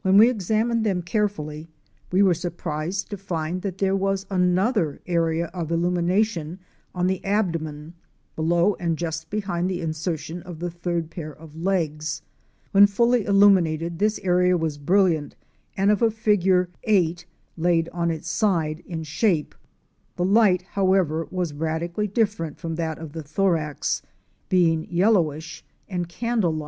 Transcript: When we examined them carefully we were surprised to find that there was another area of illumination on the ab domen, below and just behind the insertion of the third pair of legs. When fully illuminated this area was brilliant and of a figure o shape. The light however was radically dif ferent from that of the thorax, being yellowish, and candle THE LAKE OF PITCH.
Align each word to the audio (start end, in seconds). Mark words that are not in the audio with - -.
When 0.00 0.18
we 0.18 0.28
examined 0.28 0.84
them 0.84 1.02
carefully 1.02 1.68
we 2.10 2.20
were 2.20 2.34
surprised 2.34 3.10
to 3.10 3.16
find 3.16 3.62
that 3.62 3.78
there 3.78 3.94
was 3.94 4.26
another 4.28 5.00
area 5.06 5.46
of 5.54 5.70
illumination 5.70 6.58
on 6.96 7.06
the 7.06 7.24
ab 7.24 7.52
domen, 7.52 7.92
below 8.34 8.74
and 8.80 8.96
just 8.98 9.30
behind 9.30 9.70
the 9.70 9.80
insertion 9.80 10.42
of 10.42 10.58
the 10.58 10.68
third 10.72 11.10
pair 11.12 11.32
of 11.32 11.54
legs. 11.54 12.22
When 12.72 12.88
fully 12.88 13.24
illuminated 13.24 14.00
this 14.00 14.18
area 14.24 14.56
was 14.56 14.78
brilliant 14.78 15.36
and 15.76 15.92
of 15.92 16.02
a 16.02 16.10
figure 16.10 16.68
o 16.68 16.68
shape. 16.84 17.22
The 17.56 18.24
light 20.24 20.62
however 20.62 21.28
was 21.30 21.54
radically 21.54 22.08
dif 22.08 22.36
ferent 22.36 22.56
from 22.58 22.74
that 22.74 22.98
of 22.98 23.12
the 23.12 23.22
thorax, 23.22 24.02
being 24.48 24.88
yellowish, 24.90 25.62
and 25.88 26.08
candle 26.08 26.10
THE 26.10 26.16
LAKE 26.16 26.22
OF 26.32 26.40
PITCH. 26.58 26.60